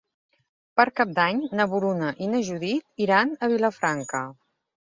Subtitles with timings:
[0.79, 4.25] Per Cap d'Any na Bruna i na Judit iran a Vilafranca.